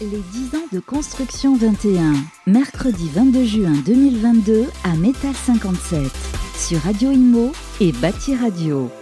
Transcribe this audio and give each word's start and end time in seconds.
Les 0.00 0.06
10 0.06 0.54
ans 0.54 0.66
de 0.72 0.78
construction 0.78 1.56
21, 1.56 2.12
mercredi 2.46 3.10
22 3.12 3.44
juin 3.44 3.72
2022 3.84 4.66
à 4.84 4.94
Métal 4.94 5.34
57, 5.34 6.00
sur 6.56 6.78
Radio 6.82 7.10
Imo 7.10 7.50
et 7.80 7.90
Bâti 7.90 8.36
Radio. 8.36 8.92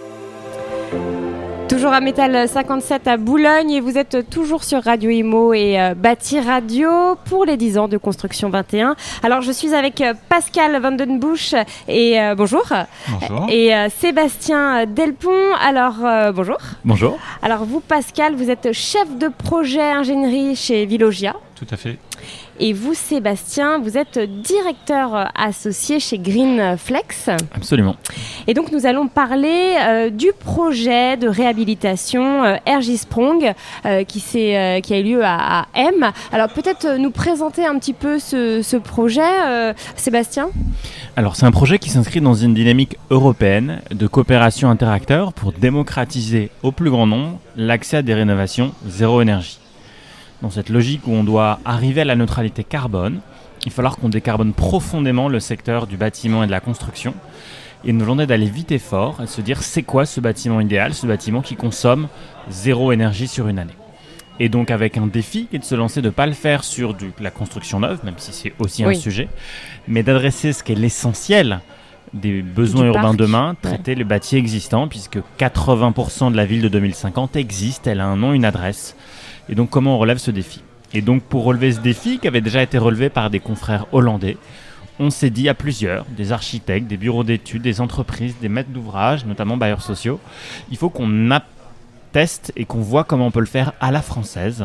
Toujours 1.77 1.93
à 1.93 2.01
Métal 2.01 2.49
57 2.49 3.07
à 3.07 3.19
Boulogne 3.19 3.71
et 3.71 3.81
vous 3.83 3.99
êtes 3.99 4.31
toujours 4.31 4.65
sur 4.65 4.83
Radio 4.83 5.11
Imo 5.11 5.53
et 5.53 5.79
euh, 5.79 5.93
Bâti 5.95 6.40
Radio 6.40 6.88
pour 7.26 7.45
les 7.45 7.58
10 7.58 7.76
ans 7.76 7.87
de 7.87 7.99
construction 7.99 8.49
21. 8.49 8.97
Alors 9.22 9.43
je 9.43 9.53
suis 9.53 9.75
avec 9.75 10.01
euh, 10.01 10.15
Pascal 10.31 10.81
Vandenbusch 10.81 11.54
et 11.87 12.19
euh, 12.19 12.35
bonjour. 12.35 12.65
Bonjour. 13.08 13.47
Et 13.51 13.75
Sébastien 13.90 14.87
Delpont. 14.87 15.54
Alors 15.62 15.97
bonjour. 16.33 16.57
Bonjour. 16.83 17.19
Alors 17.43 17.66
vous 17.66 17.80
Pascal, 17.80 18.34
vous 18.37 18.48
êtes 18.48 18.73
chef 18.73 19.15
de 19.19 19.29
projet 19.29 19.83
ingénierie 19.83 20.56
chez 20.56 20.87
Vilogia. 20.87 21.37
Tout 21.57 21.66
à 21.70 21.79
fait. 21.79 21.97
Et 22.61 22.75
vous, 22.75 22.93
Sébastien, 22.93 23.79
vous 23.79 23.97
êtes 23.97 24.19
directeur 24.19 25.30
associé 25.35 26.01
chez 26.01 26.19
Greenflex. 26.19 27.30
Absolument. 27.55 27.97
Et 28.47 28.53
donc, 28.53 28.73
nous 28.73 28.85
allons 28.85 29.09
parler 29.09 29.75
euh, 29.80 30.11
du 30.11 30.33
projet 30.39 31.16
de 31.16 31.29
réhabilitation 31.29 32.45
euh, 32.45 32.57
RJ 32.66 32.97
Sprong 32.97 33.55
euh, 33.87 34.05
qui, 34.05 34.21
s'est, 34.21 34.57
euh, 34.57 34.80
qui 34.80 34.93
a 34.93 34.99
eu 34.99 35.05
lieu 35.05 35.25
à, 35.25 35.63
à 35.63 35.66
M. 35.75 36.13
Alors, 36.30 36.51
peut-être 36.51 36.99
nous 36.99 37.11
présenter 37.11 37.65
un 37.65 37.79
petit 37.79 37.95
peu 37.95 38.19
ce, 38.19 38.61
ce 38.61 38.77
projet, 38.77 39.23
euh, 39.47 39.73
Sébastien? 39.97 40.51
Alors, 41.16 41.37
c'est 41.37 41.47
un 41.47 41.52
projet 41.52 41.79
qui 41.79 41.88
s'inscrit 41.88 42.21
dans 42.21 42.35
une 42.35 42.52
dynamique 42.52 42.99
européenne 43.09 43.80
de 43.91 44.07
coopération 44.07 44.69
interacteur 44.69 45.33
pour 45.33 45.52
démocratiser 45.52 46.51
au 46.63 46.71
plus 46.71 46.91
grand 46.91 47.07
nombre 47.07 47.38
l'accès 47.57 47.97
à 47.97 48.02
des 48.02 48.13
rénovations 48.13 48.73
zéro 48.87 49.23
énergie. 49.23 49.59
Dans 50.43 50.51
cette 50.51 50.69
logique 50.69 51.07
où 51.07 51.13
on 51.13 51.25
doit 51.25 51.61
arriver 51.65 52.03
à 52.03 52.05
la 52.05 52.15
neutralité 52.17 52.63
carbone, 52.63 53.21
il 53.65 53.71
va 53.71 53.75
falloir 53.75 53.97
qu'on 53.97 54.09
décarbone 54.09 54.52
profondément 54.52 55.29
le 55.29 55.41
secteur 55.41 55.87
du 55.87 55.97
bâtiment 55.97 56.45
et 56.45 56.47
de 56.47 56.51
la 56.52 56.60
construction. 56.60 57.15
Et 57.85 57.93
nous 57.93 58.01
demandait 58.01 58.27
d'aller 58.27 58.47
vite 58.47 58.73
et 58.73 58.79
fort 58.79 59.21
et 59.23 59.27
se 59.27 59.41
dire 59.41 59.63
c'est 59.63 59.83
quoi 59.83 60.07
ce 60.07 60.21
bâtiment 60.21 60.60
idéal, 60.60 60.93
ce 60.95 61.07
bâtiment 61.07 61.41
qui 61.41 61.57
consomme 61.57 62.09
zéro 62.51 62.93
énergie 62.93 63.29
sur 63.29 63.49
une 63.49 63.59
année? 63.59 63.75
Et 64.38 64.48
donc 64.50 64.70
avec 64.70 64.98
un 64.98 65.06
défi 65.06 65.47
qui 65.47 65.56
est 65.56 65.60
de 65.60 65.64
se 65.64 65.75
lancer 65.75 66.02
de 66.02 66.06
ne 66.08 66.12
pas 66.12 66.27
le 66.27 66.33
faire 66.34 66.62
sur 66.64 66.92
du- 66.94 67.12
la 67.20 67.30
construction 67.30 67.80
neuve, 67.80 68.00
même 68.05 68.16
si 68.19 68.32
c'est 68.32 68.53
aussi 68.58 68.84
un 68.84 68.88
sujet, 69.00 69.28
mais 69.88 70.03
d'adresser 70.03 70.53
ce 70.53 70.62
qui 70.62 70.72
est 70.72 70.77
l'essentiel 70.77 71.60
des 72.14 72.42
besoins 72.42 72.82
Du 72.82 72.88
urbains 72.88 73.02
parc. 73.02 73.16
demain, 73.16 73.56
traiter 73.60 73.94
le 73.94 74.04
bâti 74.04 74.36
existant, 74.36 74.88
puisque 74.88 75.18
80% 75.38 76.32
de 76.32 76.36
la 76.36 76.46
ville 76.46 76.62
de 76.62 76.68
2050 76.68 77.36
existe, 77.36 77.86
elle 77.86 78.00
a 78.00 78.06
un 78.06 78.16
nom, 78.16 78.32
une 78.32 78.44
adresse. 78.44 78.96
Et 79.48 79.54
donc 79.54 79.70
comment 79.70 79.96
on 79.96 79.98
relève 79.98 80.18
ce 80.18 80.30
défi? 80.30 80.62
Et 80.94 81.02
donc 81.02 81.22
pour 81.22 81.44
relever 81.44 81.72
ce 81.72 81.80
défi, 81.80 82.18
qui 82.18 82.28
avait 82.28 82.40
déjà 82.40 82.62
été 82.62 82.78
relevé 82.78 83.08
par 83.08 83.30
des 83.30 83.40
confrères 83.40 83.86
hollandais, 83.92 84.36
on 84.98 85.10
s'est 85.10 85.30
dit 85.30 85.48
à 85.48 85.54
plusieurs, 85.54 86.06
des 86.16 86.32
architectes, 86.32 86.86
des 86.86 86.96
bureaux 86.96 87.24
d'études, 87.24 87.62
des 87.62 87.80
entreprises, 87.80 88.34
des 88.41 88.48
maîtres 88.48 88.70
d'ouvrage, 88.70 89.26
notamment 89.26 89.56
bailleurs 89.56 89.82
sociaux, 89.82 90.20
il 90.70 90.76
faut 90.76 90.88
qu'on 90.88 91.30
atteste 91.30 92.52
et 92.56 92.64
qu'on 92.64 92.80
voit 92.80 93.04
comment 93.04 93.26
on 93.26 93.30
peut 93.30 93.41
le 93.41 93.46
faire 93.46 93.72
à 93.80 93.91
la 93.91 94.00
française. 94.00 94.64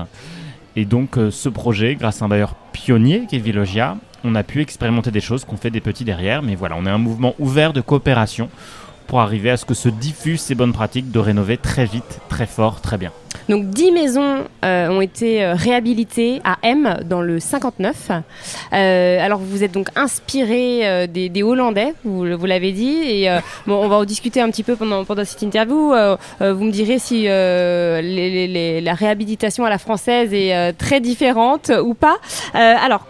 Et 0.75 0.85
donc 0.85 1.17
euh, 1.17 1.31
ce 1.31 1.49
projet, 1.49 1.95
grâce 1.95 2.21
à 2.21 2.25
un 2.25 2.27
bailleur 2.27 2.55
pionnier 2.71 3.25
qui 3.27 3.35
est 3.35 3.39
Vilogia, 3.39 3.97
on 4.23 4.35
a 4.35 4.43
pu 4.43 4.61
expérimenter 4.61 5.11
des 5.11 5.21
choses 5.21 5.45
qu'on 5.45 5.57
fait 5.57 5.71
des 5.71 5.81
petits 5.81 6.05
derrière. 6.05 6.41
Mais 6.41 6.55
voilà, 6.55 6.75
on 6.77 6.85
est 6.85 6.89
un 6.89 6.97
mouvement 6.97 7.35
ouvert 7.39 7.73
de 7.73 7.81
coopération 7.81 8.49
pour 9.07 9.19
arriver 9.19 9.49
à 9.49 9.57
ce 9.57 9.65
que 9.65 9.73
se 9.73 9.89
diffusent 9.89 10.41
ces 10.41 10.55
bonnes 10.55 10.73
pratiques 10.73 11.11
de 11.11 11.19
rénover 11.19 11.57
très 11.57 11.85
vite, 11.85 12.19
très 12.29 12.45
fort, 12.45 12.81
très 12.81 12.97
bien. 12.97 13.11
Donc 13.49 13.65
10 13.65 13.91
maisons 13.91 14.45
euh, 14.63 14.89
ont 14.89 15.01
été 15.01 15.43
euh, 15.43 15.53
réhabilitées 15.53 16.41
à 16.43 16.57
M 16.63 16.99
dans 17.05 17.21
le 17.21 17.39
59. 17.39 18.11
Euh, 18.73 19.19
alors 19.19 19.39
vous 19.39 19.63
êtes 19.63 19.71
donc 19.71 19.89
inspiré 19.95 21.07
des, 21.07 21.43
Hollandais, 21.43 21.93
vous, 22.03 22.23
l'avez 22.23 22.71
dit. 22.71 22.97
Et 23.05 23.29
bon, 23.67 23.83
on 23.83 23.87
va 23.87 23.97
en 23.97 24.05
discuter 24.05 24.41
un 24.41 24.49
petit 24.49 24.63
peu 24.63 24.75
pendant, 24.75 25.05
pendant 25.05 25.25
cette 25.25 25.41
interview. 25.41 25.93
Vous 26.39 26.63
me 26.63 26.71
direz 26.71 26.99
si 26.99 27.23
les- 27.23 28.81
la 28.81 28.93
réhabilitation 28.93 29.65
à 29.65 29.69
la 29.69 29.77
française 29.77 30.33
est 30.33 30.73
très 30.73 30.99
différente 30.99 31.71
ou 31.83 31.93
pas. 31.93 32.17
Alors 32.53 33.05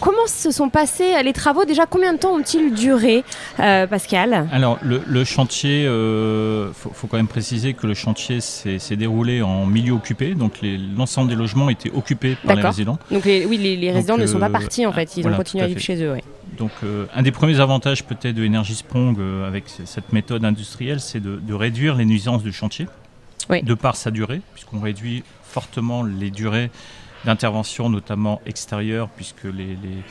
comment 0.00 0.26
se 0.26 0.50
sont 0.50 0.68
passés 0.68 1.22
les 1.22 1.32
travaux 1.32 1.64
Déjà 1.64 1.86
combien 1.86 2.12
de 2.12 2.18
temps 2.18 2.34
ont-ils 2.34 2.72
duré, 2.72 3.24
euh, 3.60 3.86
Pascal? 3.86 4.48
Alors, 4.52 4.78
le, 4.82 5.02
le 5.06 5.24
chantier, 5.24 5.82
il 5.82 6.72
faut, 6.74 6.90
faut 6.92 7.06
quand 7.06 7.16
même 7.16 7.28
préciser 7.28 7.74
que 7.74 7.86
le 7.86 7.94
chantier 7.94 8.40
s'est 8.40 8.96
déroulé 8.96 9.42
en 9.42 9.66
milieu 9.66 9.92
occupé, 9.92 10.34
donc 10.34 10.60
l'ensemble 10.96 11.28
des 11.30 11.36
logements 11.36 11.68
étaient 11.70 11.90
occupés 11.92 12.36
par 12.46 12.56
les 12.56 12.62
résidents. 12.62 12.98
Donc 13.10 13.24
les, 13.24 13.44
oui, 13.46 13.56
les, 13.58 13.76
les 13.76 13.86
Donc, 13.88 13.94
résidents 13.96 14.18
ne 14.18 14.26
sont 14.26 14.38
pas 14.38 14.46
euh, 14.48 14.50
partis 14.50 14.86
en 14.86 14.92
fait, 14.92 15.16
ils 15.16 15.22
voilà, 15.22 15.36
ont 15.36 15.38
continué 15.40 15.62
à 15.62 15.66
à 15.66 15.68
vivre 15.68 15.80
chez 15.80 16.02
eux. 16.02 16.12
ouais. 16.12 16.24
Donc, 16.58 16.70
euh, 16.84 17.04
un 17.14 17.22
des 17.22 17.32
premiers 17.32 17.60
avantages 17.60 18.04
peut-être 18.04 18.34
de 18.34 18.46
Energy 18.46 18.74
Sprong 18.76 19.18
euh, 19.18 19.46
avec 19.46 19.64
cette 19.84 20.12
méthode 20.12 20.44
industrielle, 20.44 21.00
c'est 21.00 21.20
de, 21.20 21.36
de 21.36 21.54
réduire 21.54 21.96
les 21.96 22.04
nuisances 22.06 22.42
du 22.42 22.52
chantier, 22.52 22.86
Oui. 23.50 23.62
de 23.62 23.74
par 23.74 23.96
sa 23.96 24.10
durée, 24.10 24.40
puisqu'on 24.54 24.80
réduit 24.80 25.22
fortement 25.42 26.02
les 26.02 26.30
durées 26.30 26.70
d'intervention, 27.26 27.90
notamment 27.90 28.40
extérieures, 28.46 29.08
puisque 29.10 29.44
les, 29.44 29.76
les- 29.76 30.02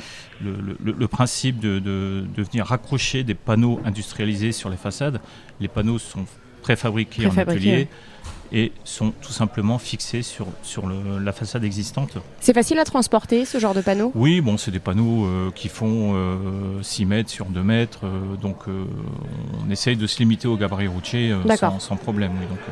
le, 0.41 0.51
le- 0.83 0.91
le 0.91 1.07
principe 1.07 1.59
de, 1.59 1.79
de- 1.79 2.25
de 2.35 2.43
venir 2.43 2.65
raccrocher 2.65 3.23
des 3.23 3.33
panneaux 3.35 3.79
industrialisés 3.85 4.51
sur 4.51 4.69
les 4.69 4.77
façades, 4.77 5.19
les 5.61 5.69
panneaux 5.69 5.97
sont 5.97 6.25
préfabriqués, 6.61 7.23
Préfabriqués, 7.27 7.69
en 7.69 7.73
atelier 7.73 7.87
et 8.51 8.71
sont 8.83 9.11
tout 9.21 9.31
simplement 9.31 9.79
fixés 9.79 10.21
sur, 10.23 10.45
sur 10.61 10.87
le- 10.87 11.17
la 11.19 11.31
façade 11.31 11.63
existante. 11.63 12.17
C'est 12.41 12.53
facile 12.53 12.77
à 12.79 12.83
transporter 12.83 13.45
ce 13.45 13.59
genre 13.59 13.73
de 13.73 13.81
panneaux? 13.81 14.11
Oui, 14.13 14.41
bon, 14.41 14.57
c'est 14.57 14.71
des 14.71 14.79
panneaux 14.79 15.25
euh, 15.25 15.51
qui 15.55 15.69
font 15.69 16.11
euh, 16.15 16.83
6 16.83 17.05
mètres 17.05 17.29
sur 17.29 17.45
2 17.45 17.63
mètres, 17.63 18.01
euh, 18.03 18.35
donc 18.35 18.67
euh, 18.67 18.83
on 19.65 19.71
essaye 19.71 19.95
de 19.95 20.05
se 20.05 20.19
limiter 20.19 20.47
au 20.49 20.57
gabarit 20.57 20.87
routier 20.87 21.31
euh, 21.31 21.55
sans, 21.55 21.79
sans 21.79 21.95
problème. 21.95 22.33
oui, 22.39 22.45
donc, 22.47 22.59
euh, 22.69 22.71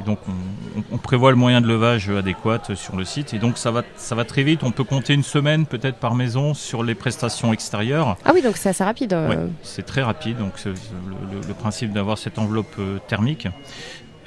et 0.00 0.04
donc 0.04 0.18
on, 0.28 0.32
on- 0.80 0.84
on 0.92 0.98
prévoit 0.98 1.30
le 1.30 1.36
moyen 1.36 1.60
de 1.60 1.66
levage 1.66 2.08
adéquat 2.10 2.60
sur 2.74 2.96
le 2.96 3.04
site, 3.04 3.34
et 3.34 3.38
donc 3.38 3.58
ça 3.58 3.70
va, 3.70 3.82
ça 3.96 4.14
va 4.14 4.24
très 4.24 4.42
vite. 4.42 4.62
On 4.64 4.70
peut 4.70 4.84
compter 4.84 5.14
une 5.14 5.22
semaine 5.22 5.66
peut-être 5.66 5.96
par 5.98 6.14
maison 6.14 6.54
sur 6.54 6.82
les 6.82 6.94
prestations 6.94 7.52
extérieures. 7.52 8.16
Ah 8.24 8.32
oui, 8.34 8.42
donc 8.42 8.56
c'est 8.56 8.70
assez 8.70 8.84
rapide. 8.84 9.12
euh. 9.12 9.28
Ouais, 9.28 9.50
c'est 9.62 9.84
très 9.84 10.02
rapide, 10.02 10.38
donc 10.38 10.52
le 10.64 11.54
principe 11.54 11.92
d'avoir 11.92 12.18
cette 12.18 12.38
enveloppe 12.38 12.74
euh, 12.78 12.98
thermique. 13.08 13.48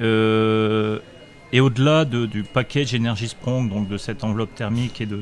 Euh, 0.01 1.00
et 1.51 1.59
au-delà 1.61 2.05
de- 2.05 2.25
du 2.25 2.44
package 2.44 2.95
Energy 2.95 3.28
Sprong, 3.29 3.69
donc 3.69 3.88
de 3.88 3.97
cette 3.97 4.23
enveloppe 4.23 4.55
thermique 4.55 5.01
et 5.01 5.05
de 5.05 5.22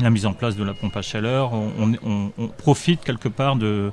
la 0.00 0.10
mise 0.10 0.24
en 0.26 0.32
place 0.32 0.56
de 0.56 0.64
la 0.64 0.72
pompe 0.74 0.96
à 0.96 1.02
chaleur, 1.02 1.52
on, 1.52 1.70
on- 1.78 2.08
on- 2.10 2.32
on 2.38 2.48
profite 2.48 3.04
quelque 3.04 3.28
part 3.28 3.56
de, 3.56 3.92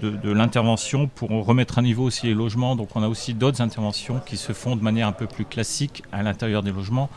de- 0.00 0.10
de 0.10 0.30
l'intervention 0.32 1.08
pour 1.08 1.28
remettre 1.44 1.78
à 1.78 1.82
niveau 1.82 2.04
aussi 2.04 2.26
les 2.26 2.34
logements. 2.34 2.76
Donc 2.76 2.94
on 2.94 3.02
a 3.02 3.08
aussi 3.08 3.34
d'autres 3.34 3.60
interventions 3.60 4.20
qui 4.24 4.36
se 4.36 4.52
font 4.52 4.76
de 4.76 4.82
manière 4.82 5.08
un 5.08 5.12
peu 5.12 5.26
plus 5.26 5.44
classique 5.44 6.02
à 6.12 6.22
l'intérieur 6.22 6.62
des 6.62 6.70
logements. 6.70 7.10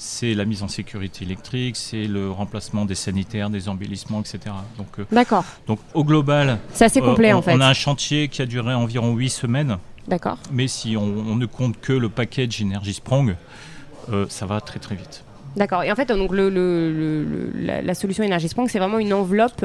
C'est 0.00 0.32
la 0.34 0.44
mise 0.44 0.62
en 0.62 0.68
sécurité 0.68 1.24
électrique, 1.24 1.74
c'est 1.76 2.04
le 2.06 2.30
remplacement 2.30 2.84
des 2.84 2.94
sanitaires, 2.94 3.50
des 3.50 3.68
embellissements, 3.68 4.20
etc. 4.20 4.38
Donc, 4.78 4.86
euh, 5.00 5.04
D'accord. 5.10 5.44
donc 5.66 5.80
au 5.92 6.04
global, 6.04 6.58
C'est 6.72 6.84
assez 6.84 7.00
euh, 7.00 7.04
complet 7.04 7.32
on, 7.34 7.38
en 7.38 7.42
fait. 7.42 7.52
on 7.52 7.60
a 7.60 7.66
un 7.66 7.72
chantier 7.74 8.28
qui 8.28 8.40
a 8.40 8.46
duré 8.46 8.72
environ 8.74 9.14
8 9.14 9.28
semaines, 9.28 9.76
D'accord. 10.06 10.38
mais 10.52 10.68
si 10.68 10.96
on, 10.96 11.02
on 11.02 11.34
ne 11.34 11.46
compte 11.46 11.80
que 11.80 11.92
le 11.92 12.08
package 12.08 12.62
Energy 12.62 12.94
Sprong, 12.94 13.34
euh, 14.12 14.26
ça 14.28 14.46
va 14.46 14.60
très 14.60 14.78
très 14.78 14.94
vite. 14.94 15.24
D'accord. 15.56 15.82
Et 15.82 15.90
en 15.90 15.94
fait, 15.96 16.06
donc 16.06 16.32
le, 16.32 16.48
le- 16.50 16.92
le- 16.92 17.24
le- 17.24 17.52
la, 17.66 17.82
la 17.82 17.94
solution 17.94 18.22
Energy 18.24 18.48
Sprong, 18.48 18.68
c'est 18.68 18.78
vraiment 18.78 18.98
une 18.98 19.12
enveloppe 19.12 19.64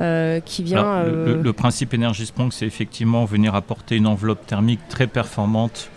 euh, 0.00 0.40
qui 0.40 0.62
vient. 0.62 0.78
Alors, 0.80 1.04
euh, 1.06 1.42
le- 1.42 1.52
principe 1.52 1.94
Energy 1.94 2.26
Sprong, 2.26 2.52
c'est 2.52 2.66
effectivement 2.66 3.24
venir 3.24 3.54
apporter 3.54 3.96
une 3.96 4.06
enveloppe 4.06 4.46
thermique 4.46 4.80
très 4.88 5.06
performante 5.06 5.90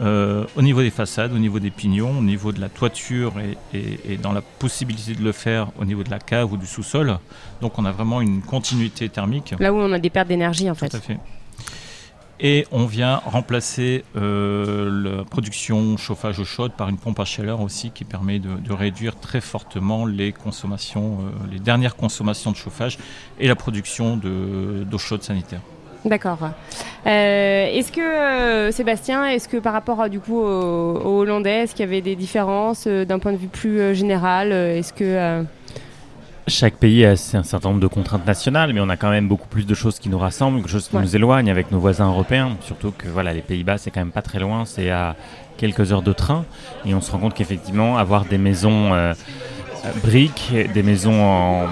euh, 0.00 0.44
au 0.56 0.62
niveau 0.62 0.80
des 0.82 0.90
façades, 0.90 1.32
au 1.32 1.38
niveau 1.38 1.58
des 1.58 1.70
pignons, 1.70 2.18
au 2.18 2.22
niveau 2.22 2.52
de 2.52 2.60
la 2.60 2.68
toiture 2.68 3.32
et, 3.40 3.76
et- 3.76 4.12
et 4.12 4.16
dans 4.16 4.32
la 4.32 4.42
possibilité 4.42 5.14
de 5.14 5.22
le 5.24 5.32
faire 5.32 5.68
au 5.80 5.84
niveau 5.84 6.04
de 6.04 6.10
la 6.10 6.18
cave 6.20 6.52
ou 6.52 6.56
du 6.56 6.66
sous-sol. 6.66 7.18
Donc 7.60 7.78
on 7.78 7.84
a 7.84 7.90
vraiment 7.90 8.20
une 8.20 8.40
continuité 8.42 9.08
thermique. 9.08 9.54
Là 9.58 9.72
où 9.72 9.76
on 9.76 9.92
a 9.92 9.98
des 9.98 10.10
pertes 10.10 10.28
d'énergie 10.28 10.70
en 10.70 10.74
Tout 10.74 10.80
fait. 10.80 10.94
à 10.94 11.00
fait. 11.00 11.16
Et 12.40 12.66
on 12.70 12.86
vient 12.86 13.16
remplacer 13.24 14.04
euh, 14.16 15.18
la 15.18 15.24
production 15.24 15.96
chauffage 15.96 16.38
eau 16.38 16.44
chaude 16.44 16.72
par 16.72 16.88
une 16.88 16.96
pompe 16.96 17.18
à 17.18 17.24
chaleur 17.24 17.60
aussi 17.60 17.90
qui 17.90 18.04
permet 18.04 18.38
de, 18.38 18.72
réduire 18.72 19.18
très 19.18 19.40
fortement 19.40 20.06
les 20.06 20.32
consommations, 20.32 21.18
euh, 21.20 21.46
les 21.50 21.58
dernières 21.58 21.96
consommations 21.96 22.52
de 22.52 22.56
chauffage 22.56 22.98
et 23.40 23.48
la 23.48 23.56
production 23.56 24.16
de- 24.16 24.84
d'eau 24.84 24.98
chaude 24.98 25.22
sanitaire. 25.22 25.60
D'accord. 26.04 26.38
Euh, 27.06 27.66
est-ce 27.66 27.90
que 27.90 28.70
Sébastien, 28.70 29.26
est-ce 29.26 29.48
que 29.48 29.56
par 29.56 29.72
rapport 29.72 30.08
du 30.08 30.20
coup 30.20 30.38
aux, 30.38 31.20
Hollandais, 31.20 31.64
est-ce 31.64 31.74
qu'il 31.74 31.84
y 31.84 31.88
avait 31.88 32.02
des 32.02 32.14
différences 32.14 32.86
d'un 32.86 33.18
point 33.18 33.32
de 33.32 33.36
vue 33.36 33.48
plus 33.48 33.96
général 33.96 34.52
Est-ce 34.52 34.92
que 34.92 35.44
Chaque 36.48 36.76
pays 36.76 37.04
a 37.04 37.10
un 37.10 37.16
certain 37.42 37.68
nombre 37.68 37.80
de 37.80 37.86
contraintes 37.86 38.26
nationales, 38.26 38.72
mais 38.72 38.80
on 38.80 38.88
a 38.88 38.96
quand 38.96 39.10
même 39.10 39.28
beaucoup 39.28 39.48
plus 39.48 39.66
de 39.66 39.74
choses 39.74 39.98
qui 39.98 40.08
nous 40.08 40.18
rassemblent, 40.18 40.58
quelque 40.60 40.70
chose 40.70 40.88
qui 40.88 40.96
Ouais. 40.96 41.02
nous 41.02 41.14
éloigne 41.14 41.50
avec 41.50 41.70
nos 41.70 41.78
voisins 41.78 42.08
européens. 42.08 42.56
Surtout 42.62 42.90
que 42.96 43.06
voilà, 43.08 43.32
les 43.34 43.42
Pays-Bas, 43.42 43.76
c'est 43.78 43.90
quand 43.90 44.00
même 44.00 44.12
pas 44.12 44.22
très 44.22 44.38
loin, 44.38 44.64
c'est 44.64 44.90
à 44.90 45.14
quelques 45.58 45.92
heures 45.92 46.02
de 46.02 46.12
train. 46.12 46.44
Et 46.86 46.94
on 46.94 47.00
se 47.02 47.10
rend 47.12 47.18
compte 47.18 47.34
qu'effectivement, 47.34 47.98
avoir 47.98 48.24
des 48.24 48.38
maisons 48.38 48.94
euh, 48.94 49.12
briques, 50.02 50.52
des 50.72 50.82
maisons 50.82 51.22
en- 51.22 51.66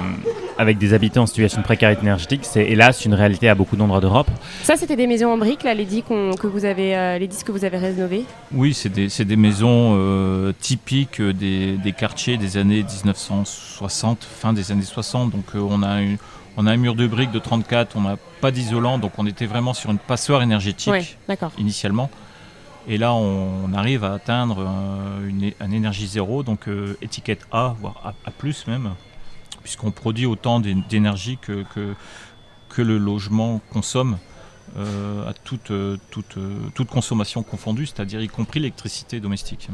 avec 0.58 0.78
des 0.78 0.94
habitants 0.94 1.22
en 1.22 1.26
situation 1.26 1.58
de 1.60 1.64
précarité 1.64 2.02
énergétique, 2.02 2.40
c'est 2.44 2.64
hélas 2.64 3.04
une 3.04 3.14
réalité 3.14 3.48
à 3.48 3.54
beaucoup 3.54 3.76
d'endroits 3.76 4.00
d'Europe. 4.00 4.30
Ça, 4.62 4.76
c'était 4.76 4.96
des 4.96 5.06
maisons 5.06 5.30
en 5.32 5.38
briques, 5.38 5.62
là, 5.64 5.74
les 5.74 5.84
10 5.84 6.02
qu'on- 6.02 6.34
que 6.34 6.46
vous 6.46 6.64
avez, 6.64 6.96
euh, 6.96 7.18
les 7.18 7.26
10 7.28 7.44
que 7.44 7.52
vous 7.52 7.64
avez 7.64 7.78
rénovées 7.78 8.24
Oui, 8.52 8.72
c'est 8.74 8.88
des, 9.24 9.36
maisons 9.36 9.94
euh, 9.98 10.52
typiques 10.58 11.20
des, 11.20 11.72
des 11.76 11.92
quartiers 11.92 12.36
des 12.38 12.56
années 12.56 12.82
1960, 12.82 14.24
fin 14.24 14.52
des 14.52 14.72
années 14.72 14.82
60. 14.82 15.30
Donc 15.30 15.44
euh, 15.54 15.58
on, 15.60 15.82
a 15.82 16.00
une- 16.00 16.18
on 16.56 16.66
a 16.66 16.72
un 16.72 16.76
mur 16.76 16.94
de 16.94 17.06
briques 17.06 17.32
de 17.32 17.38
34, 17.38 17.96
on 17.96 18.02
n'a 18.02 18.16
pas 18.40 18.50
d'isolant, 18.50 18.98
donc 18.98 19.12
on 19.18 19.26
était 19.26 19.46
vraiment 19.46 19.74
sur 19.74 19.90
une 19.90 19.98
passoire 19.98 20.42
énergétique 20.42 20.92
Ouais, 20.92 21.38
initialement. 21.58 22.10
Et 22.88 22.98
là, 22.98 23.12
on, 23.14 23.48
on 23.68 23.72
arrive 23.74 24.04
à 24.04 24.12
atteindre 24.14 24.58
euh, 24.60 25.28
une, 25.28 25.50
un 25.60 25.70
énergie 25.72 26.06
zéro, 26.06 26.42
donc 26.44 26.68
euh, 26.68 26.96
étiquette 27.02 27.40
A, 27.50 27.74
voire 27.80 28.00
A, 28.04 28.14
A+, 28.28 28.70
même, 28.70 28.90
puisqu'on 29.66 29.90
produit 29.90 30.26
autant 30.26 30.60
d'é- 30.60 30.76
d'énergie 30.88 31.38
que, 31.42 31.64
que, 31.74 31.94
que 32.68 32.82
le 32.82 32.98
logement 32.98 33.60
consomme 33.72 34.16
euh, 34.78 35.28
à 35.28 35.32
toute, 35.32 35.72
euh, 35.72 35.96
toute, 36.12 36.36
euh, 36.36 36.54
toute 36.76 36.88
consommation 36.88 37.42
confondue, 37.42 37.86
c'est-à-dire 37.86 38.20
y 38.20 38.28
compris 38.28 38.60
l'électricité 38.60 39.18
domestique. 39.18 39.68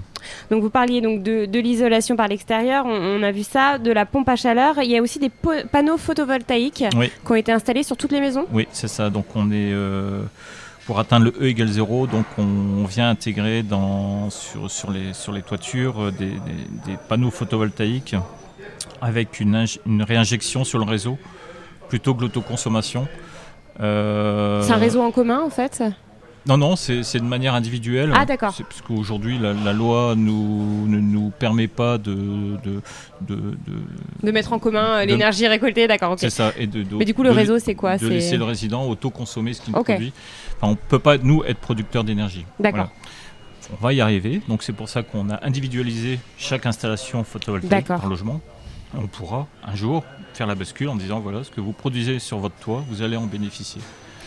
Donc 0.50 0.62
vous 0.62 0.70
parliez 0.70 1.02
donc 1.02 1.22
de, 1.22 1.44
de 1.44 1.58
l'isolation 1.58 2.16
par 2.16 2.28
l'extérieur, 2.28 2.86
on, 2.86 3.20
on 3.20 3.22
a 3.22 3.32
vu 3.32 3.42
ça, 3.42 3.76
de 3.76 3.90
la 3.92 4.06
pompe 4.06 4.30
à 4.30 4.36
chaleur. 4.36 4.76
Il 4.82 4.90
y 4.90 4.96
a 4.96 5.02
aussi 5.02 5.18
des 5.18 5.30
panneaux 5.70 5.98
photovoltaïques 5.98 6.84
Oui. 6.96 7.10
qui 7.26 7.32
ont 7.32 7.34
été 7.34 7.52
installés 7.52 7.82
sur 7.82 7.98
toutes 7.98 8.12
les 8.12 8.20
maisons? 8.20 8.46
Oui, 8.50 8.66
c'est 8.72 8.88
ça. 8.88 9.10
Donc 9.10 9.26
on 9.34 9.50
est 9.50 9.72
euh, 9.74 10.22
pour 10.86 10.98
atteindre 10.98 11.26
le 11.26 11.34
E 11.38 11.48
égale 11.48 11.68
0, 11.68 12.06
donc 12.06 12.24
on, 12.38 12.42
on 12.44 12.84
vient 12.84 13.10
intégrer 13.10 13.62
dans, 13.62 14.30
sur, 14.30 14.70
sur, 14.70 14.90
les, 14.90 15.12
sur 15.12 15.32
les 15.32 15.42
toitures 15.42 16.12
des, 16.12 16.26
des- 16.30 16.32
des 16.92 16.96
panneaux 17.08 17.30
photovoltaïques 17.30 18.16
avec 19.02 19.40
une, 19.40 19.54
inj- 19.56 19.78
une 19.86 20.02
réinjection 20.02 20.64
sur 20.64 20.78
le 20.78 20.84
réseau 20.84 21.18
plutôt 21.88 22.14
que 22.14 22.22
l'autoconsommation. 22.22 23.06
Euh, 23.80 24.62
C'est 24.62 24.72
un 24.72 24.76
réseau 24.76 25.02
en 25.02 25.10
commun 25.10 25.40
en 25.44 25.50
fait. 25.50 25.82
Non, 26.44 26.56
non, 26.56 26.74
c'est 26.74 27.02
de 27.18 27.22
manière 27.24 27.54
individuelle. 27.54 28.10
Ah, 28.16 28.24
d'accord. 28.26 28.52
Parce 28.68 28.80
qu'aujourd'hui, 28.82 29.38
la, 29.38 29.52
la 29.52 29.72
loi 29.72 30.14
nous, 30.16 30.88
ne 30.88 30.98
nous 30.98 31.30
permet 31.30 31.68
pas 31.68 31.98
de. 31.98 32.14
de, 32.64 32.82
de, 33.20 33.34
de- 33.36 33.54
De 34.24 34.30
mettre 34.32 34.52
en 34.52 34.58
commun 34.58 35.02
euh, 35.02 35.04
l'énergie 35.04 35.46
récoltée, 35.46 35.86
d'accord. 35.86 36.12
ok. 36.12 36.18
C'est 36.18 36.30
ça. 36.30 36.50
Et 36.58 36.66
de, 36.66 36.84
Mais 36.96 37.04
du 37.04 37.14
coup, 37.14 37.22
le 37.22 37.30
réseau, 37.30 37.60
c'est 37.60 37.76
quoi 37.76 37.94
de 37.96 37.98
C'est- 38.00 38.08
laisser 38.08 38.36
le 38.36 38.42
résident 38.44 38.84
autoconsommer 38.88 39.52
ce 39.52 39.62
qu'il 39.62 39.76
Ok. 39.76 39.84
produit. 39.84 40.12
Enfin, 40.56 40.66
on 40.66 40.70
ne 40.72 40.76
peut 40.88 40.98
pas, 40.98 41.16
nous, 41.18 41.44
être 41.44 41.58
producteur 41.60 42.02
d'énergie. 42.02 42.44
D'accord. 42.58 42.88
Voilà. 42.88 43.78
On 43.80 43.84
va 43.84 43.92
y 43.92 44.00
arriver. 44.00 44.42
Donc, 44.48 44.64
c'est 44.64 44.72
pour 44.72 44.88
ça 44.88 45.04
qu'on 45.04 45.30
a 45.30 45.46
individualisé 45.46 46.18
chaque 46.38 46.66
installation 46.66 47.22
photovoltaïque 47.22 47.86
par 47.86 48.08
logement. 48.08 48.40
On 48.96 49.06
pourra, 49.06 49.46
un 49.64 49.74
jour, 49.74 50.04
faire 50.34 50.46
la 50.46 50.54
bascule 50.54 50.88
en 50.88 50.96
disant 50.96 51.20
voilà, 51.20 51.44
ce 51.44 51.50
que 51.50 51.60
vous 51.60 51.72
produisez 51.72 52.18
sur 52.18 52.38
votre 52.38 52.56
toit, 52.56 52.84
vous 52.88 53.02
allez 53.02 53.16
en 53.16 53.26
bénéficier. 53.26 53.80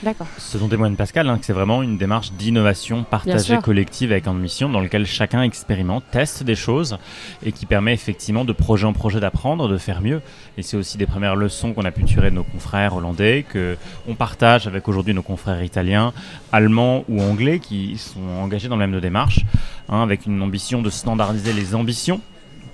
D'accord. 0.03 0.27
Ce 0.37 0.57
dont 0.57 0.67
témoigne 0.67 0.95
Pascal, 0.95 1.29
hein, 1.29 1.37
que 1.37 1.45
c'est 1.45 1.53
vraiment 1.53 1.81
une 1.81 1.97
démarche 1.97 2.33
d'innovation 2.33 3.03
partagée 3.03 3.57
collective 3.59 4.11
avec 4.11 4.27
une 4.27 4.37
mission 4.37 4.69
dans 4.69 4.81
laquelle 4.81 5.05
chacun 5.05 5.41
expérimente, 5.41 6.03
teste 6.11 6.43
des 6.43 6.55
choses 6.55 6.97
et 7.43 7.51
qui 7.51 7.65
permet 7.65 7.93
effectivement 7.93 8.43
de 8.43 8.51
projet 8.51 8.85
en 8.85 8.93
projet 8.93 9.19
d'apprendre, 9.19 9.69
de 9.69 9.77
faire 9.77 10.01
mieux. 10.01 10.21
Et 10.57 10.63
c'est 10.63 10.75
aussi 10.75 10.97
des 10.97 11.05
premières 11.05 11.35
leçons 11.35 11.73
qu'on 11.73 11.85
a 11.85 11.91
pu 11.91 12.03
tirer 12.03 12.29
de 12.29 12.35
nos 12.35 12.43
confrères 12.43 12.95
hollandais, 12.95 13.45
que 13.47 13.77
on 14.07 14.15
partage 14.15 14.67
avec 14.67 14.87
aujourd'hui 14.89 15.13
nos 15.13 15.23
confrères 15.23 15.63
italiens, 15.63 16.11
allemands 16.51 17.05
ou 17.07 17.21
anglais 17.21 17.59
qui 17.59 17.97
sont 17.97 18.27
engagés 18.41 18.67
dans 18.67 18.77
la 18.77 18.87
même 18.87 18.99
démarche, 18.99 19.45
hein, 19.87 20.03
avec 20.03 20.25
une 20.25 20.41
ambition 20.41 20.81
de 20.81 20.89
standardiser 20.89 21.53
les 21.53 21.73
ambitions 21.73 22.19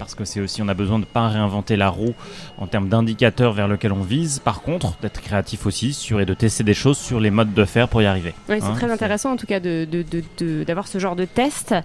parce 0.02 0.16
que 0.16 0.26
c'est 0.26 0.40
aussi 0.40 0.64
on 0.64 0.68
a 0.68 0.74
besoin 0.74 0.98
de 0.98 1.06
pas 1.06 1.28
réinventer 1.28 1.76
la 1.76 1.90
roue 1.90 2.16
en 2.58 2.66
termes 2.66 2.90
d'indicateurs 2.90 3.54
vers 3.54 3.68
lequel 3.68 3.92
on 3.92 4.02
vise. 4.02 4.40
Par 4.40 4.64
contre, 4.64 4.96
d'être 5.02 5.22
créatif 5.22 5.68
aussi 5.68 5.94
sur 5.94 6.20
et 6.20 6.26
de 6.26 6.34
tester 6.34 6.64
des 6.64 6.74
choses 6.74 6.98
sur 6.98 7.20
les 7.20 7.30
modes 7.30 7.54
de 7.54 7.66
faire 7.66 7.88
pour 7.88 8.02
y 8.02 8.08
arriver. 8.08 8.34
Oui, 8.50 8.56
c'est 8.60 8.66
Hein, 8.66 8.74
très 8.76 8.92
intéressant 8.92 9.32
en 9.34 9.38
tout 9.38 9.46
cas 9.46 9.60
de- 9.60 9.86
de- 9.90 10.02
de- 10.02 10.24
de- 10.40 10.64
d'avoir 10.64 10.88
ce 10.88 10.98
genre 10.98 11.16
de 11.16 11.26
test. 11.26 11.76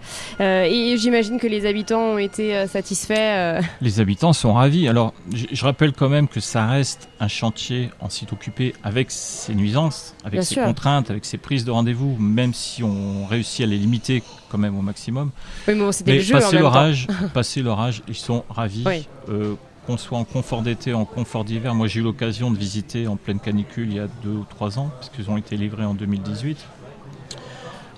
Euh, 0.40 0.62
et 0.64 0.96
j'imagine 0.96 1.38
que 1.38 1.46
les 1.46 1.66
habitants 1.66 2.00
ont 2.14 2.18
été 2.18 2.56
euh, 2.56 2.66
satisfaits. 2.66 3.12
euh. 3.18 3.60
Les 3.82 4.00
habitants 4.00 4.32
sont 4.32 4.54
ravis. 4.54 4.88
Alors, 4.88 5.12
je, 5.34 5.62
rappelle 5.62 5.92
quand 5.92 6.08
même 6.08 6.26
que 6.28 6.40
ça 6.40 6.66
reste 6.66 7.08
un 7.20 7.28
chantier 7.28 7.90
en 8.00 8.08
site 8.08 8.32
occupé 8.32 8.74
avec 8.82 9.10
ses 9.10 9.54
nuisances, 9.54 10.14
avec 10.22 10.32
Bien 10.34 10.42
ses 10.42 10.54
sûr. 10.54 10.64
contraintes, 10.64 11.10
avec 11.10 11.24
ses 11.26 11.36
prises 11.38 11.64
de 11.66 11.70
rendez-vous, 11.70 12.16
même 12.18 12.54
si 12.54 12.82
on 12.82 13.26
réussit 13.26 13.62
à 13.64 13.66
les 13.66 13.76
limiter 13.76 14.22
quand 14.48 14.58
même 14.58 14.78
au 14.78 14.82
maximum. 14.82 15.30
Oui, 15.66 15.74
mais 15.74 15.80
bon, 15.80 15.92
c'était 15.92 16.14
le 16.14 16.20
jeu 16.20 16.38
l'orage, 16.58 17.08
passer 17.34 17.62
l'orage, 17.62 18.02
ils 18.08 18.14
sont 18.14 18.44
ravis. 18.48 18.84
Oui. 18.86 19.08
Euh, 19.28 19.54
qu'on 19.86 19.96
soit 19.96 20.18
en 20.18 20.24
confort 20.24 20.62
d'été, 20.62 20.94
en 20.94 21.04
confort 21.04 21.44
d'hiver. 21.44 21.74
Moi, 21.74 21.86
j'ai 21.86 22.00
eu 22.00 22.02
l'occasion 22.02 22.50
de 22.50 22.58
visiter 22.58 23.06
en 23.06 23.16
pleine 23.16 23.38
canicule 23.38 23.88
il 23.88 23.96
y 23.96 24.00
a 24.00 24.08
deux 24.24 24.30
ou 24.30 24.44
trois 24.48 24.78
ans, 24.80 24.90
parce 24.96 25.10
qu'ils 25.10 25.30
ont 25.30 25.36
été 25.36 25.56
livrés 25.56 25.84
en 25.84 25.94
2018. 25.94 26.58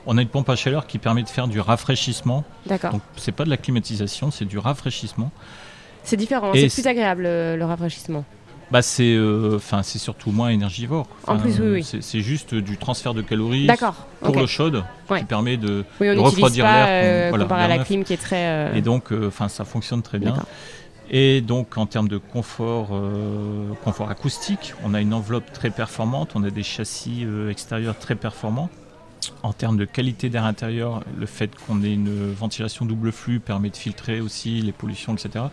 On 0.07 0.19
a 0.19 0.23
une 0.23 0.29
pompe 0.29 0.49
à 0.51 0.57
chaleur 0.57 0.87
qui 0.87 0.99
permet 0.99 1.23
de 1.23 1.29
faire 1.29 1.49
du 1.49 1.61
rafraîchissement. 1.61 2.45
D'accord. 2.67 2.93
Donc, 2.93 3.03
c'est 3.17 3.33
pas 3.33 3.45
de 3.45 3.51
la 3.51 3.57
climatisation, 3.57 4.31
c'est 4.31 4.45
du 4.45 4.59
rafraîchissement. 4.59 5.31
C'est 6.05 6.17
différent, 6.17 6.53
Et 6.55 6.69
c'est 6.69 6.83
plus 6.83 6.89
agréable 6.89 7.25
euh, 7.27 7.57
le 7.57 7.65
rafraîchissement. 7.65 8.25
Bah 8.71 8.83
c'est, 8.83 9.15
euh, 9.15 9.57
enfin 9.57 9.83
c'est 9.83 9.99
surtout 9.99 10.31
moins 10.31 10.51
énergivore. 10.51 11.07
En 11.27 11.39
plus, 11.39 11.59
oui, 11.61 11.69
oui. 11.83 12.01
C'est, 12.03 12.21
juste 12.21 12.55
du 12.55 12.77
transfert 12.77 13.15
de 13.15 13.23
calories 13.23 13.67
pour 14.21 14.35
l'eau 14.37 14.47
chaude 14.47 14.85
Ouais. 15.09 15.21
qui 15.21 15.25
permet 15.25 15.57
de, 15.57 15.87
Oui, 16.01 16.11
on 16.11 16.15
de 16.15 16.19
refroidir 16.21 16.67
l'air, 16.67 16.87
euh, 16.89 17.27
voilà, 17.31 17.45
comparé 17.45 17.63
à 17.63 17.69
la 17.69 17.79
clim 17.79 18.05
qui 18.05 18.13
est 18.13 18.19
très. 18.19 18.45
euh, 18.47 18.75
et 18.75 18.83
donc, 18.83 19.11
euh, 19.11 19.29
enfin 19.29 19.49
ça 19.49 19.65
fonctionne 19.65 20.03
très 20.03 20.19
bien. 20.19 20.35
Et 21.11 21.41
donc 21.41 21.79
en 21.79 21.87
termes 21.87 22.09
de 22.09 22.19
confort, 22.19 22.91
confort 23.83 24.11
acoustique, 24.11 24.75
on 24.85 24.93
a 24.93 25.01
une 25.01 25.15
enveloppe 25.15 25.51
très 25.55 25.71
performante, 25.71 26.33
on 26.35 26.45
a 26.45 26.51
des 26.51 26.63
châssis 26.63 27.27
extérieurs 27.49 27.99
très 27.99 28.15
performants. 28.15 28.69
En 29.43 29.55
termes 29.55 29.79
de 29.79 29.87
qualité 29.87 30.29
d'air 30.29 30.45
intérieur, 30.45 31.03
le 31.19 31.25
fait 31.25 31.51
qu'on 31.67 31.83
ait 31.83 31.93
une 31.95 32.33
ventilation 32.33 32.85
double 32.85 33.13
flux 33.13 33.41
permet 33.41 33.71
de 33.71 33.77
filtrer 33.77 34.21
aussi 34.21 34.61
les 34.61 34.73
pollutions, 34.73 35.15
etc. 35.15 35.47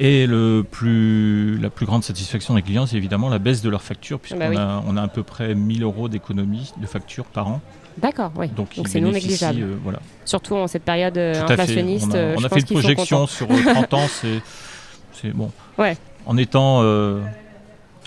Et 0.00 0.26
le 0.28 0.64
plus, 0.68 1.58
la 1.58 1.70
plus 1.70 1.84
grande 1.84 2.04
satisfaction 2.04 2.54
des 2.54 2.62
clients, 2.62 2.86
c'est 2.86 2.96
évidemment 2.96 3.28
la 3.28 3.38
baisse 3.40 3.62
de 3.62 3.68
leur 3.68 3.82
facture, 3.82 4.20
puisqu'on 4.20 4.38
Bah 4.38 4.46
oui. 4.50 4.56
a, 4.56 4.80
on 4.86 4.96
a 4.96 5.02
à 5.02 5.08
peu 5.08 5.24
près 5.24 5.54
1000 5.56 5.82
euros 5.82 6.08
d'économie 6.08 6.72
de 6.80 6.86
facture 6.86 7.24
par 7.24 7.48
an. 7.48 7.60
D'accord, 7.96 8.30
oui. 8.36 8.46
Donc, 8.48 8.68
c'est 8.86 9.00
non 9.00 9.10
négligeable. 9.10 9.60
euh, 9.60 9.74
voilà. 9.82 9.98
Surtout 10.24 10.54
en 10.54 10.68
cette 10.68 10.84
période 10.84 11.18
euh, 11.18 11.34
fait. 11.34 11.52
inflationniste. 11.52 12.06
On 12.10 12.14
a, 12.14 12.16
euh, 12.16 12.36
on 12.38 12.44
a 12.44 12.48
fait 12.48 12.60
une 12.60 12.66
projection 12.66 13.26
sur 13.26 13.50
euh, 13.50 13.56
30 13.74 13.94
ans, 13.94 14.06
c'est, 14.08 15.32
bon. 15.32 15.50
Ouais. 15.78 15.96
En 16.26 16.36
étant, 16.36 16.78
euh, 16.82 17.20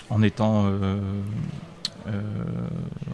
en 0.08 0.22
étant, 0.22 0.64
euh, 0.64 0.98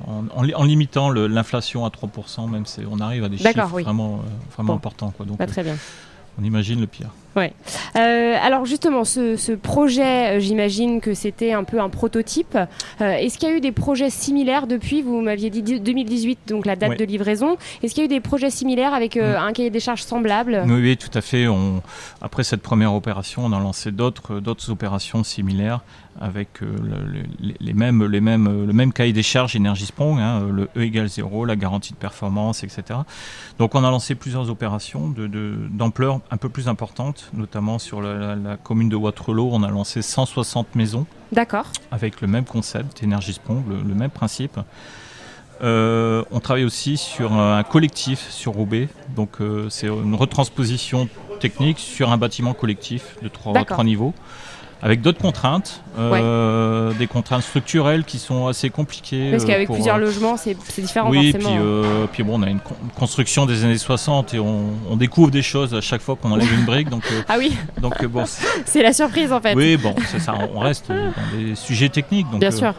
en, 0.06 0.24
en 0.34 0.42
li- 0.42 0.54
en 0.54 0.62
limitant 0.62 1.10
l'inflation 1.10 1.84
à 1.84 1.88
3%, 1.88 2.48
même 2.48 2.62
on 2.90 3.00
arrive 3.00 3.24
à 3.24 3.28
des 3.28 3.38
chiffres 3.38 3.70
oui. 3.74 3.82
vraiment, 3.82 4.20
vraiment 4.54 4.74
importants, 4.74 5.10
quoi. 5.10 5.26
Donc, 5.26 5.40
euh, 5.40 5.46
très 5.46 5.64
bien. 5.64 5.76
on 6.40 6.44
imagine 6.44 6.80
le 6.80 6.86
pire. 6.86 7.10
Euh, 7.36 8.36
alors 8.42 8.64
justement, 8.64 9.04
ce, 9.04 9.36
ce 9.36 9.52
projet, 9.52 10.36
euh, 10.36 10.40
j'imagine 10.40 11.00
que 11.00 11.14
c'était 11.14 11.52
un 11.52 11.64
peu 11.64 11.80
un 11.80 11.88
prototype. 11.88 12.56
Euh, 13.00 13.12
Est-ce 13.12 13.38
qu'il 13.38 13.48
y 13.48 13.52
a 13.52 13.54
eu 13.56 13.60
des 13.60 13.72
projets 13.72 14.10
similaires 14.10 14.66
depuis? 14.66 15.02
Vous 15.02 15.20
m'aviez 15.20 15.50
dit 15.50 15.62
di- 15.62 15.80
2018, 15.80 16.40
donc 16.48 16.66
la 16.66 16.74
date 16.76 16.90
Ouais. 16.90 16.96
de 16.96 17.04
livraison. 17.04 17.56
Est-ce 17.82 17.94
qu'il 17.94 18.02
y 18.02 18.06
a 18.06 18.06
eu 18.06 18.08
des 18.08 18.20
projets 18.20 18.50
similaires 18.50 18.94
avec 18.94 19.16
euh, 19.16 19.38
un 19.38 19.52
cahier 19.52 19.70
des 19.70 19.80
charges 19.80 20.02
semblable? 20.02 20.62
Oui, 20.66 20.80
oui, 20.80 20.96
tout 20.96 21.16
à 21.16 21.20
fait. 21.20 21.46
On, 21.48 21.82
après 22.20 22.42
cette 22.44 22.62
première 22.62 22.94
opération, 22.94 23.42
on 23.44 23.52
a 23.52 23.60
lancé 23.60 23.92
d'autres, 23.92 24.40
opérations 24.70 25.22
similaires 25.22 25.80
avec 26.20 26.60
le, 26.62 26.66
le- 26.68 27.54
les, 27.60 27.72
mêmes, 27.74 28.04
les 28.04 28.20
mêmes, 28.20 28.66
le 28.66 28.72
même 28.72 28.92
cahier 28.92 29.12
des 29.12 29.22
charges 29.22 29.54
Energy 29.54 29.86
Sprong, 29.86 30.18
hein, 30.18 30.42
le 30.52 30.68
E 30.76 30.82
égale 30.82 31.08
0, 31.08 31.44
la 31.44 31.54
garantie 31.54 31.92
de 31.92 31.98
performance, 31.98 32.64
etc. 32.64 32.82
Donc 33.60 33.76
on 33.76 33.84
a 33.84 33.90
lancé 33.92 34.16
plusieurs 34.16 34.50
opérations 34.50 35.08
de, 35.10 35.28
de- 35.28 35.54
d'ampleur 35.70 36.18
un 36.32 36.36
peu 36.36 36.48
plus 36.48 36.66
importante, 36.66 37.17
notamment 37.32 37.78
sur 37.78 38.00
la, 38.02 38.14
la- 38.14 38.36
la 38.36 38.56
commune 38.56 38.88
de 38.88 38.96
Waterloo. 38.96 39.48
On 39.52 39.62
a 39.62 39.70
lancé 39.70 40.02
160 40.02 40.74
maisons 40.74 41.06
D'accord. 41.32 41.66
avec 41.90 42.20
le 42.20 42.28
même 42.28 42.44
concept, 42.44 43.02
Energy 43.04 43.32
Sprong, 43.34 43.62
le, 43.68 43.76
le 43.82 43.94
même 43.94 44.10
principe. 44.10 44.58
Euh, 45.62 46.22
on 46.30 46.38
travaille 46.38 46.64
aussi 46.64 46.96
sur 46.96 47.32
un 47.32 47.62
collectif 47.64 48.30
sur 48.30 48.52
Roubaix, 48.52 48.88
donc 49.16 49.40
euh, 49.40 49.68
c'est 49.70 49.88
une 49.88 50.14
retransposition 50.14 51.08
technique 51.40 51.80
sur 51.80 52.12
un 52.12 52.16
bâtiment 52.16 52.54
collectif 52.54 53.16
de 53.22 53.28
trois 53.28 53.52
niveaux, 53.82 54.14
avec 54.82 55.00
d'autres 55.02 55.20
contraintes, 55.20 55.82
euh, 55.98 56.92
des 56.94 57.06
contraintes 57.06 57.42
structurelles 57.42 58.04
qui 58.04 58.18
sont 58.18 58.46
assez 58.46 58.70
compliquées. 58.70 59.30
Parce 59.32 59.42
euh, 59.42 59.46
qu'avec 59.46 59.70
plusieurs 59.70 59.96
euh, 59.96 60.00
logements, 60.00 60.36
c'est 60.36 60.56
différent 60.80 61.10
oui, 61.10 61.32
forcément. 61.32 61.54
puis, 61.56 61.62
euh, 61.64 62.06
puis 62.12 62.22
bon, 62.22 62.38
on 62.38 62.42
a 62.42 62.48
une, 62.50 62.60
con- 62.60 62.76
une 62.84 62.90
construction 62.90 63.44
des 63.46 63.64
années 63.64 63.78
60 63.78 64.34
et 64.34 64.38
on, 64.38 64.66
on 64.90 64.96
découvre 64.96 65.30
des 65.30 65.42
choses 65.42 65.74
à 65.74 65.80
chaque 65.80 66.00
fois 66.00 66.16
qu'on 66.16 66.30
enlève 66.30 66.52
une 66.52 66.64
brique, 66.64 66.88
donc, 66.90 67.02
Ah 67.28 67.36
oui, 67.38 67.56
donc 67.80 68.04
bon, 68.06 68.24
c'est- 68.64 68.82
la 68.82 68.92
surprise 68.92 69.32
en 69.32 69.40
fait. 69.40 69.54
oui, 69.54 69.76
bon, 69.76 69.94
c'est 70.06 70.20
ça, 70.20 70.34
on 70.54 70.60
reste 70.60 70.88
dans 70.88 71.36
des 71.38 71.54
sujets 71.56 71.88
techniques, 71.88 72.30
donc 72.30 72.40
Bien 72.40 72.50
sûr. 72.52 72.74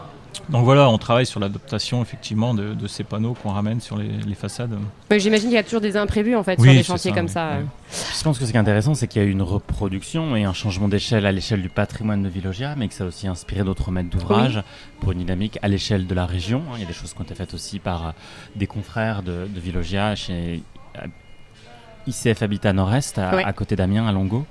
Donc 0.49 0.63
voilà, 0.63 0.89
on 0.89 0.97
travaille 0.97 1.25
sur 1.25 1.39
l'adaptation 1.39 2.01
effectivement 2.01 2.53
de, 2.53 2.87
ces 2.87 3.03
panneaux 3.03 3.33
qu'on 3.33 3.49
ramène 3.49 3.81
sur 3.81 3.97
les, 3.97 4.35
façades. 4.35 4.77
J'imagine 5.11 5.49
qu'il 5.49 5.55
y 5.55 5.59
a 5.59 5.63
toujours 5.63 5.81
des 5.81 5.97
imprévus 5.97 6.35
en 6.35 6.43
fait 6.43 6.59
sur 6.59 6.71
des 6.71 6.83
chantiers 6.83 7.11
comme 7.11 7.27
ça. 7.27 7.59
Je 7.91 8.23
pense 8.23 8.39
que 8.39 8.45
ce 8.45 8.51
qui 8.51 8.57
est 8.57 8.59
intéressant, 8.59 8.95
c'est 8.95 9.07
qu'il 9.07 9.21
y 9.21 9.25
a 9.25 9.27
eu 9.27 9.31
une 9.31 9.41
reproduction 9.41 10.35
et 10.35 10.43
un 10.43 10.53
changement 10.53 10.87
d'échelle 10.87 11.25
à 11.25 11.31
l'échelle 11.31 11.61
du 11.61 11.69
patrimoine 11.69 12.23
de 12.23 12.29
Villogia, 12.29 12.75
mais 12.77 12.87
que 12.87 12.93
ça 12.93 13.03
a 13.03 13.07
aussi 13.07 13.27
inspiré 13.27 13.63
d'autres 13.63 13.91
maîtres 13.91 14.09
d'ouvrage 14.09 14.63
pour 14.99 15.11
une 15.11 15.19
dynamique 15.19 15.59
à 15.61 15.67
l'échelle 15.67 16.07
de 16.07 16.15
la 16.15 16.25
région. 16.25 16.63
Il 16.75 16.81
y 16.81 16.83
a 16.83 16.87
des 16.87 16.93
choses 16.93 17.13
qui 17.13 17.19
ont 17.19 17.25
été 17.25 17.35
faites 17.35 17.53
aussi 17.53 17.79
par 17.79 18.13
des 18.55 18.67
confrères 18.67 19.23
de, 19.23 19.47
de 19.47 19.59
Villogia 19.59 20.15
chez 20.15 20.63
ICF 22.09 22.41
Habitat 22.41 22.73
Nord-Est, 22.73 23.17
à, 23.17 23.53
côté 23.53 23.75
d'Amiens, 23.75 24.07
à 24.07 24.11
Longo, 24.11 24.45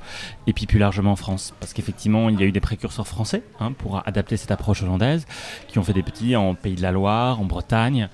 et 0.47 0.53
puis 0.53 0.67
plus 0.67 0.79
largement 0.79 1.13
en 1.13 1.17
France. 1.17 1.55
Parce 1.61 1.73
qu'effectivement, 1.73 2.29
il 2.29 2.41
y 2.41 2.43
a 2.43 2.47
eu 2.47 2.53
des 2.53 2.61
précurseurs 2.61 3.07
français 3.07 3.43
hein, 3.61 3.73
pour 3.73 4.03
adapter 4.07 4.37
cette 4.37 4.51
approche 4.51 4.83
hollandaise, 4.83 5.27
qui 5.69 5.79
ont 5.79 5.85
fait 5.85 5.93
des 5.93 6.03
petits 6.03 6.37
en 6.37 6.55
Pays 6.55 6.77
de 6.77 6.83
la 6.83 6.93
Loire, 6.93 7.41
en 7.41 7.45
Bretagne, 7.45 8.09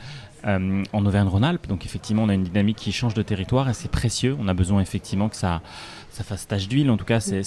euh, 0.46 0.82
en 0.92 1.06
Auvergne-Rhône-Alpes. 1.06 1.66
Donc 1.68 1.86
effectivement, 1.86 2.24
on 2.24 2.28
a 2.28 2.34
une 2.34 2.44
dynamique 2.44 2.76
qui 2.76 2.92
change 2.92 3.14
de 3.14 3.22
territoire 3.22 3.70
et 3.70 3.74
c'est 3.74 3.90
précieux. 3.90 4.36
On 4.38 4.46
a 4.46 4.52
besoin 4.52 4.82
effectivement 4.82 5.30
que 5.30 5.36
ça, 5.36 5.62
ça 6.10 6.22
fasse 6.22 6.46
tache 6.46 6.68
d'huile. 6.68 6.90
En 6.90 6.98
tout 6.98 7.06
cas, 7.06 7.20
c'est 7.20 7.42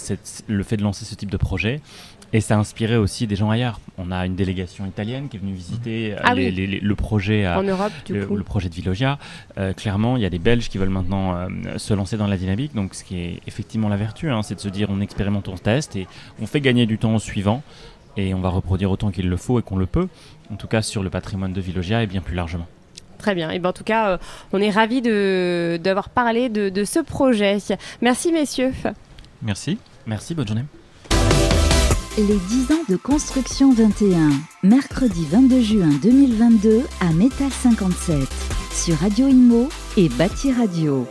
le 0.47 0.63
fait 0.63 0.77
de 0.77 0.83
lancer 0.83 1.05
ce 1.05 1.13
type 1.13 1.29
de 1.29 1.37
projet. 1.37 1.81
Et 2.33 2.41
ça 2.41 2.55
a 2.55 2.57
inspiré 2.57 2.97
aussi 2.97 3.25
des 3.25 3.35
gens 3.35 3.49
ailleurs. 3.49 3.79
On 3.97 4.11
a 4.11 4.25
une 4.25 4.35
délégation 4.35 4.85
italienne 4.85 5.29
qui 5.29 5.37
est 5.37 5.39
venue 5.39 5.53
visiter 5.53 6.13
euh, 6.13 6.19
ah 6.23 6.35
le 6.35 6.95
projet 6.95 7.47
en 7.47 7.63
Europe, 7.63 7.93
le, 8.09 8.43
projet 8.43 8.67
de 8.69 8.75
Villogia. 8.75 9.17
Euh, 9.57 9.73
clairement, 9.73 10.17
il 10.17 10.23
y 10.23 10.25
a 10.25 10.29
des 10.29 10.39
Belges 10.39 10.67
qui 10.67 10.77
veulent 10.77 10.89
maintenant 10.89 11.35
euh, 11.35 11.47
se 11.77 11.93
lancer 11.93 12.17
dans 12.17 12.27
la 12.27 12.37
dynamique. 12.37 12.75
Donc, 12.75 12.95
ce 12.95 13.03
qui 13.03 13.19
est 13.19 13.39
effectivement 13.47 13.87
la 13.87 13.95
vertu, 13.95 14.29
hein, 14.29 14.43
c'est 14.43 14.55
de 14.55 14.59
se 14.59 14.67
dire 14.67 14.89
on 14.89 14.99
expérimente, 14.99 15.47
on 15.47 15.55
teste 15.55 15.95
et 15.95 16.07
on 16.41 16.47
fait 16.47 16.61
gagner 16.61 16.85
du 16.85 16.97
temps 16.97 17.15
au 17.15 17.19
suivant 17.19 17.63
et 18.17 18.33
on 18.33 18.41
va 18.41 18.49
reproduire 18.49 18.91
autant 18.91 19.11
qu'il 19.11 19.29
le 19.29 19.37
faut 19.37 19.59
et 19.59 19.61
qu'on 19.61 19.77
le 19.77 19.85
peut. 19.85 20.07
En 20.51 20.55
tout 20.55 20.67
cas, 20.67 20.81
sur 20.81 21.03
le 21.03 21.09
patrimoine 21.09 21.53
de 21.53 21.61
Villogia 21.61 22.03
et 22.03 22.07
bien 22.07 22.21
plus 22.21 22.35
largement. 22.35 22.67
Très 23.19 23.35
bien. 23.35 23.51
Et 23.51 23.59
ben, 23.59 23.69
en 23.69 23.73
tout 23.73 23.83
cas, 23.83 24.19
on 24.51 24.61
est 24.61 24.69
ravis 24.69 25.01
d'avoir 25.01 26.09
parlé 26.09 26.49
de, 26.49 26.69
de 26.69 26.83
ce 26.83 26.99
projet. 26.99 27.57
Merci, 28.01 28.31
messieurs. 28.33 28.73
Merci. 29.41 29.77
Merci, 30.05 30.35
bonne 30.35 30.47
journée. 30.47 30.65
Les 32.17 32.37
10 32.37 32.71
ans 32.71 32.83
de 32.89 32.95
construction 32.95 33.71
21, 33.71 34.31
mercredi 34.63 35.27
22 35.29 35.61
juin 35.61 35.89
2022 36.01 36.81
à 36.99 37.13
Métal 37.13 37.51
57, 37.51 38.27
sur 38.71 38.95
Radio 38.97 39.27
Imo 39.27 39.69
et 39.97 40.09
Bâti 40.09 40.51
Radio. 40.51 41.05